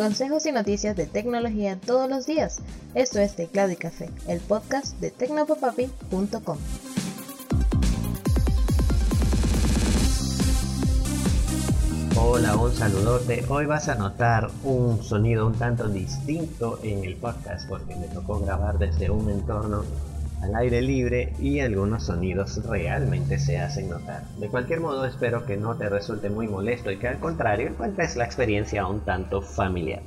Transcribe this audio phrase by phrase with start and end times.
[0.00, 2.60] Consejos y noticias de tecnología todos los días.
[2.94, 6.56] Esto es Teclado y Café, el podcast de tecnopopapi.com.
[12.16, 13.44] Hola, un saludote.
[13.50, 18.40] Hoy vas a notar un sonido un tanto distinto en el podcast porque me tocó
[18.40, 19.84] grabar desde un entorno
[20.40, 24.22] al aire libre y algunos sonidos realmente se hacen notar.
[24.36, 28.16] De cualquier modo espero que no te resulte muy molesto y que al contrario encuentres
[28.16, 30.02] la experiencia un tanto familiar.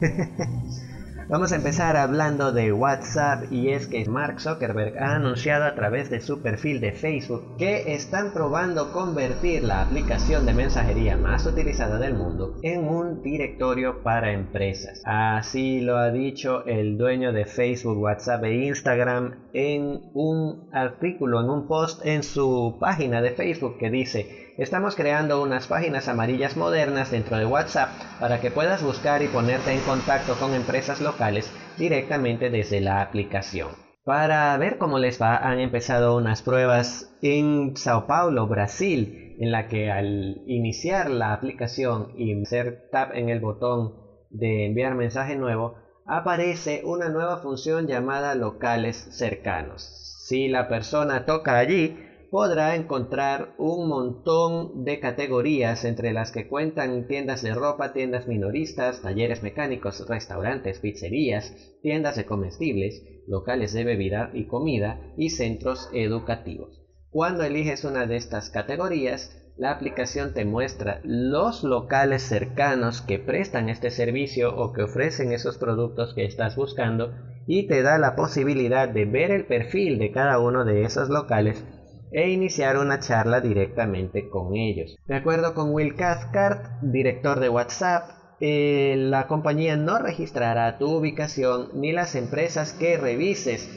[1.28, 6.08] Vamos a empezar hablando de WhatsApp y es que Mark Zuckerberg ha anunciado a través
[6.08, 11.98] de su perfil de Facebook que están probando convertir la aplicación de mensajería más utilizada
[11.98, 15.02] del mundo en un directorio para empresas.
[15.04, 21.50] Así lo ha dicho el dueño de Facebook, WhatsApp e Instagram en un artículo, en
[21.50, 27.10] un post en su página de Facebook que dice Estamos creando unas páginas amarillas modernas
[27.10, 32.48] dentro de WhatsApp para que puedas buscar y ponerte en contacto con empresas locales directamente
[32.48, 33.68] desde la aplicación.
[34.02, 39.68] Para ver cómo les va, han empezado unas pruebas en Sao Paulo, Brasil, en la
[39.68, 43.92] que al iniciar la aplicación y hacer tap en el botón
[44.30, 45.74] de enviar mensaje nuevo,
[46.06, 49.82] aparece una nueva función llamada locales cercanos.
[50.26, 51.98] Si la persona toca allí,
[52.36, 59.00] podrá encontrar un montón de categorías entre las que cuentan tiendas de ropa, tiendas minoristas,
[59.00, 66.84] talleres mecánicos, restaurantes, pizzerías, tiendas de comestibles, locales de bebida y comida y centros educativos.
[67.08, 73.70] Cuando eliges una de estas categorías, la aplicación te muestra los locales cercanos que prestan
[73.70, 77.14] este servicio o que ofrecen esos productos que estás buscando
[77.46, 81.64] y te da la posibilidad de ver el perfil de cada uno de esos locales
[82.10, 84.96] e iniciar una charla directamente con ellos.
[85.06, 91.70] De acuerdo con Will Cathcart, director de WhatsApp, eh, la compañía no registrará tu ubicación
[91.74, 93.68] ni las empresas que revises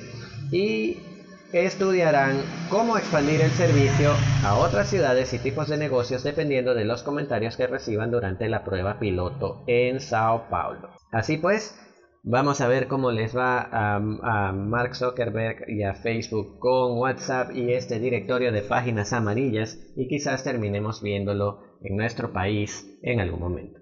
[0.52, 0.98] y
[1.54, 4.14] estudiarán cómo expandir el servicio
[4.44, 8.64] a otras ciudades y tipos de negocios dependiendo de los comentarios que reciban durante la
[8.64, 10.90] prueba piloto en Sao Paulo.
[11.12, 11.76] Así pues,
[12.24, 17.74] Vamos a ver cómo les va a, Mark Zuckerberg y a Facebook con WhatsApp y
[17.74, 23.80] este directorio de páginas amarillas y quizás terminemos viéndolo en nuestro país en algún momento.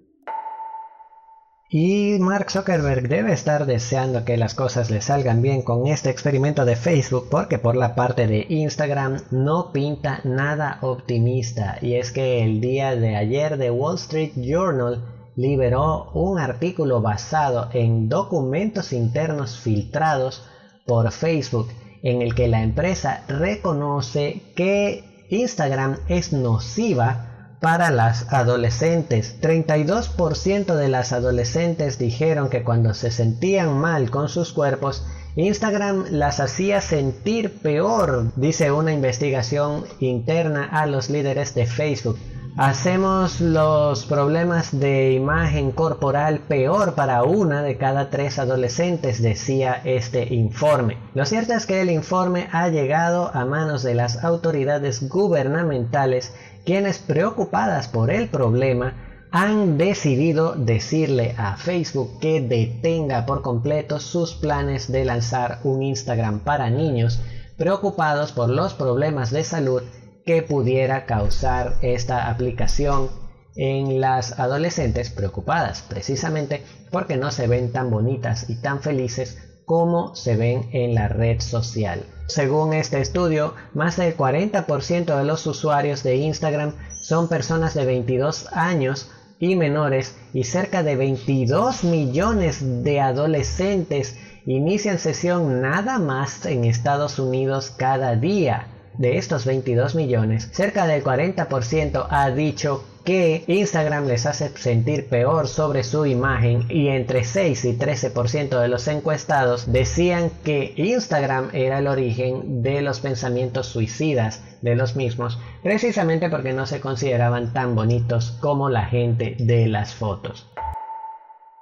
[1.70, 6.64] Y Mark Zuckerberg debe estar deseando que las cosas le salgan bien con este experimento
[6.64, 12.44] de Facebook porque por la parte de Instagram no pinta nada optimista y es que
[12.46, 19.58] el día de ayer de Wall Street Journal liberó un artículo basado en documentos internos
[19.58, 20.44] filtrados
[20.86, 21.70] por Facebook
[22.02, 29.40] en el que la empresa reconoce que Instagram es nociva para las adolescentes.
[29.42, 35.06] 32% de las adolescentes dijeron que cuando se sentían mal con sus cuerpos,
[35.36, 42.18] Instagram las hacía sentir peor, dice una investigación interna a los líderes de Facebook.
[42.58, 50.34] Hacemos los problemas de imagen corporal peor para una de cada tres adolescentes, decía este
[50.34, 50.98] informe.
[51.14, 56.34] Lo cierto es que el informe ha llegado a manos de las autoridades gubernamentales,
[56.66, 58.96] quienes preocupadas por el problema
[59.30, 66.40] han decidido decirle a Facebook que detenga por completo sus planes de lanzar un Instagram
[66.40, 67.22] para niños,
[67.56, 69.84] preocupados por los problemas de salud
[70.28, 73.10] que pudiera causar esta aplicación
[73.56, 76.62] en las adolescentes preocupadas, precisamente
[76.92, 81.40] porque no se ven tan bonitas y tan felices como se ven en la red
[81.40, 82.04] social.
[82.28, 88.48] Según este estudio, más del 40% de los usuarios de Instagram son personas de 22
[88.52, 89.10] años
[89.40, 97.18] y menores y cerca de 22 millones de adolescentes inician sesión nada más en Estados
[97.18, 98.68] Unidos cada día.
[98.98, 105.48] De estos 22 millones, cerca del 40% ha dicho que Instagram les hace sentir peor
[105.48, 111.78] sobre su imagen y entre 6 y 13% de los encuestados decían que Instagram era
[111.80, 117.76] el origen de los pensamientos suicidas de los mismos, precisamente porque no se consideraban tan
[117.76, 120.48] bonitos como la gente de las fotos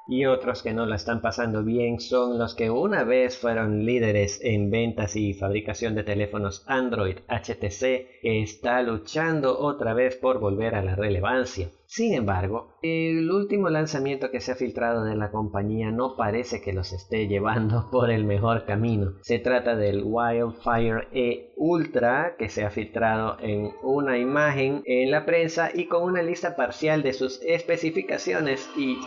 [0.07, 4.39] y otros que no la están pasando bien son los que una vez fueron líderes
[4.43, 7.79] en ventas y fabricación de teléfonos Android HTC
[8.21, 11.69] que está luchando otra vez por volver a la relevancia.
[11.87, 16.73] Sin embargo, el último lanzamiento que se ha filtrado de la compañía no parece que
[16.73, 19.13] los esté llevando por el mejor camino.
[19.21, 25.25] Se trata del Wildfire E Ultra que se ha filtrado en una imagen en la
[25.25, 28.97] prensa y con una lista parcial de sus especificaciones y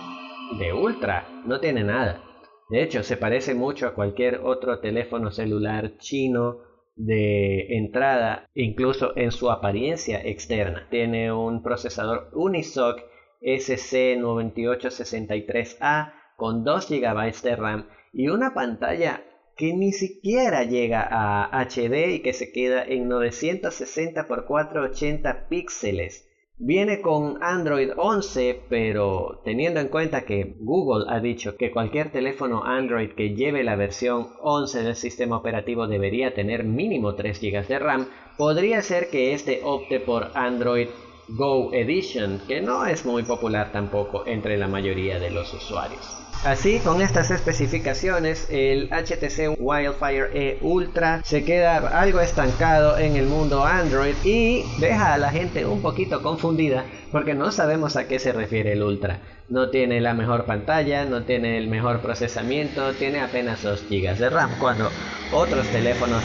[0.57, 2.23] de Ultra no tiene nada.
[2.71, 6.59] De hecho, se parece mucho a cualquier otro teléfono celular chino
[6.97, 10.87] de entrada, incluso en su apariencia externa.
[10.91, 13.01] Tiene un procesador Unisoc
[13.41, 19.25] SC9863A con 2 GB de RAM y una pantalla
[19.57, 26.29] que ni siquiera llega a HD y que se queda en 960 x 480 píxeles.
[26.61, 32.65] Viene con Android 11, pero teniendo en cuenta que Google ha dicho que cualquier teléfono
[32.65, 37.79] Android que lleve la versión 11 del sistema operativo debería tener mínimo 3 GB de
[37.79, 40.89] RAM, podría ser que este opte por Android
[41.29, 46.01] Go Edition, que no es muy popular tampoco entre la mayoría de los usuarios.
[46.45, 53.27] Así, con estas especificaciones, el HTC Wildfire E Ultra se queda algo estancado en el
[53.27, 58.21] mundo Android y deja a la gente un poquito confundida porque no sabemos a qué
[58.21, 59.19] se refiere el Ultra.
[59.49, 64.31] No tiene la mejor pantalla, no tiene el mejor procesamiento, tiene apenas 2 GB de
[64.31, 64.91] RAM, cuando
[65.33, 66.23] otros teléfonos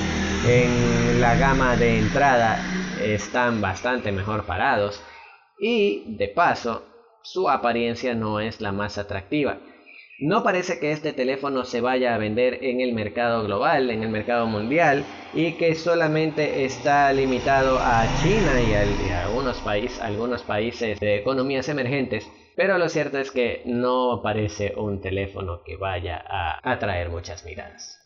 [0.48, 2.60] en la gama de entrada
[3.02, 5.02] están bastante mejor parados
[5.60, 6.84] y de paso
[7.24, 9.58] su apariencia no es la más atractiva.
[10.20, 14.10] No parece que este teléfono se vaya a vender en el mercado global, en el
[14.10, 15.04] mercado mundial,
[15.34, 18.74] y que solamente está limitado a China y
[19.12, 19.62] a, algunos,
[20.02, 22.30] algunos países de economías emergentes.
[22.56, 28.02] Pero lo cierto es que no parece un teléfono que vaya a atraer muchas miradas.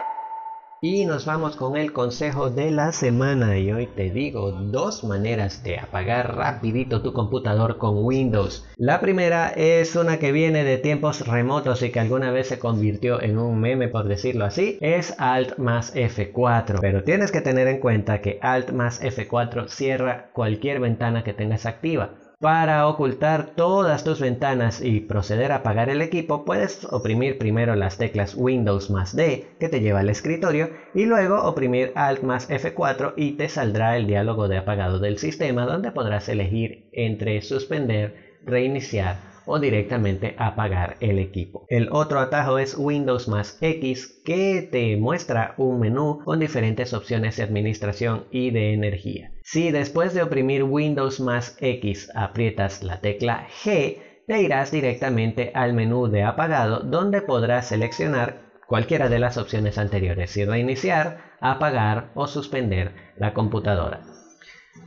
[0.80, 5.64] Y nos vamos con el consejo de la semana y hoy te digo dos maneras
[5.64, 8.64] de apagar rapidito tu computador con Windows.
[8.78, 13.20] La primera es una que viene de tiempos remotos y que alguna vez se convirtió
[13.24, 16.78] en un meme por decirlo así, es Alt más F4.
[16.80, 21.66] Pero tienes que tener en cuenta que Alt más F4 cierra cualquier ventana que tengas
[21.66, 22.12] activa.
[22.40, 27.98] Para ocultar todas tus ventanas y proceder a apagar el equipo, puedes oprimir primero las
[27.98, 33.14] teclas Windows más D que te lleva al escritorio y luego oprimir Alt más F4
[33.18, 38.14] y te saldrá el diálogo de apagado del sistema donde podrás elegir entre suspender,
[38.46, 39.16] reiniciar
[39.48, 41.66] o directamente apagar el equipo.
[41.70, 47.38] El otro atajo es Windows más X que te muestra un menú con diferentes opciones
[47.38, 49.32] de administración y de energía.
[49.44, 53.98] Si después de oprimir Windows más X aprietas la tecla G,
[54.28, 60.36] te irás directamente al menú de apagado donde podrás seleccionar cualquiera de las opciones anteriores
[60.36, 64.02] y reiniciar, apagar o suspender la computadora.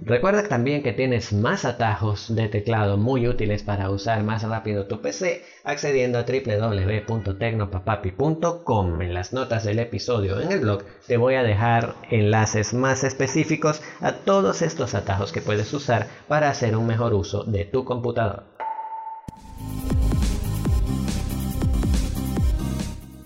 [0.03, 5.01] Recuerda también que tienes más atajos de teclado muy útiles para usar más rápido tu
[5.01, 9.03] PC accediendo a www.tecnopapapi.com.
[9.03, 13.81] En las notas del episodio en el blog te voy a dejar enlaces más específicos
[14.01, 18.50] a todos estos atajos que puedes usar para hacer un mejor uso de tu computador.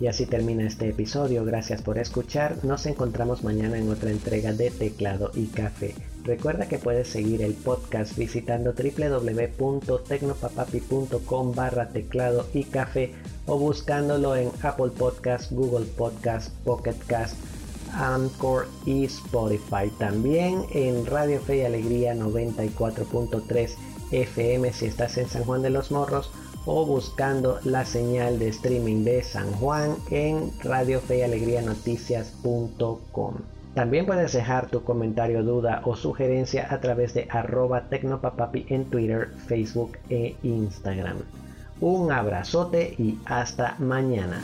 [0.05, 4.71] Y así termina este episodio, gracias por escuchar, nos encontramos mañana en otra entrega de
[4.71, 5.95] Teclado y Café.
[6.25, 13.15] Recuerda que puedes seguir el podcast visitando www.tecnopapapi.com barra teclado y café
[13.47, 17.37] o buscándolo en Apple Podcast, Google Podcast, Pocket Cast,
[17.95, 19.91] Anchor y Spotify.
[19.99, 23.71] También en Radio Fe y Alegría 94.3
[24.11, 26.31] FM si estás en San Juan de los Morros
[26.67, 33.35] o buscando la señal de streaming de San Juan en Radio y Alegría Noticias.com.
[33.75, 39.31] También puedes dejar tu comentario, duda o sugerencia a través de arroba tecnopapapi en Twitter,
[39.47, 41.19] Facebook e Instagram.
[41.81, 44.41] Un abrazote y hasta mañana.